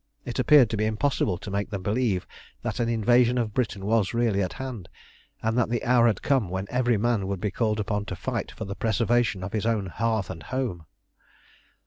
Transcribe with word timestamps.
It 0.25 0.39
appeared 0.39 0.71
to 0.71 0.77
be 0.77 0.87
impossible 0.87 1.37
to 1.37 1.51
make 1.51 1.69
them 1.69 1.83
believe 1.83 2.25
that 2.63 2.79
an 2.79 2.89
invasion 2.89 3.37
of 3.37 3.53
Britain 3.53 3.85
was 3.85 4.15
really 4.15 4.41
at 4.41 4.53
hand, 4.53 4.89
and 5.43 5.55
that 5.59 5.69
the 5.69 5.83
hour 5.83 6.07
had 6.07 6.23
come 6.23 6.49
when 6.49 6.65
every 6.71 6.97
man 6.97 7.27
would 7.27 7.39
be 7.39 7.51
called 7.51 7.79
upon 7.79 8.05
to 8.05 8.15
fight 8.15 8.49
for 8.51 8.65
the 8.65 8.73
preservation 8.73 9.43
of 9.43 9.53
his 9.53 9.67
own 9.67 9.85
hearth 9.85 10.31
and 10.31 10.41
home. 10.41 10.87